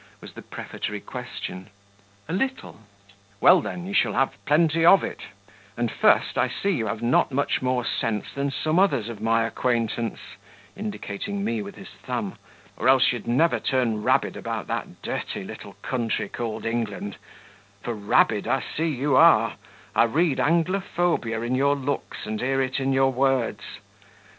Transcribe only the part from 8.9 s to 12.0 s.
of my acquaintance" (indicating me with his